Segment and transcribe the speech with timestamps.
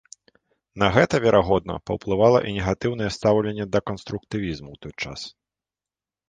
[0.83, 5.19] На гэта, верагодна, паўплывала і негатыўнае стаўленне да канструктывізму ў той час.